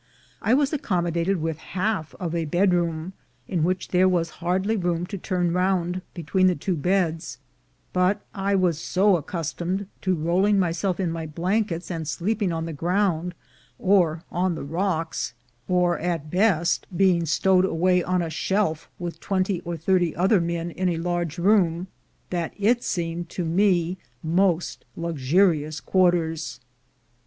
[0.41, 3.13] I was accom modated with half of a bedroom,
[3.47, 7.37] in which there was hardly room to turn round between the two beds;
[7.93, 12.73] but I was so accustomed to rolling myself in my blankets and sleeping on the
[12.73, 13.35] ground,
[13.77, 15.35] or on the rocks,
[15.67, 19.59] or at best 212 THE GOLD HUNTERS being stowed away on a shelf with twenty
[19.61, 21.85] or thirty other men in a large room,
[22.31, 26.59] that it seemed to me most luxurious quarters.